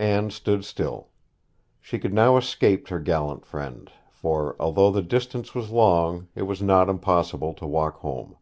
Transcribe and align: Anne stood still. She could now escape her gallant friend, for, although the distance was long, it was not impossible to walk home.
Anne 0.00 0.30
stood 0.30 0.64
still. 0.64 1.10
She 1.80 2.00
could 2.00 2.12
now 2.12 2.36
escape 2.36 2.88
her 2.88 2.98
gallant 2.98 3.46
friend, 3.46 3.88
for, 4.10 4.56
although 4.58 4.90
the 4.90 5.00
distance 5.00 5.54
was 5.54 5.70
long, 5.70 6.26
it 6.34 6.42
was 6.42 6.60
not 6.60 6.88
impossible 6.88 7.54
to 7.54 7.68
walk 7.68 7.98
home. 7.98 8.34